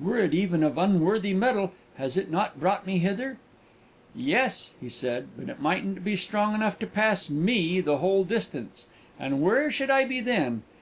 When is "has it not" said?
1.96-2.58